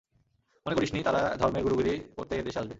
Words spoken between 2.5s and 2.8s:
আসবে।